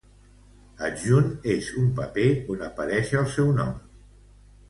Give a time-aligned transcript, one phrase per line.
[0.87, 3.77] Adjunt és un paper on apareix el seu nom.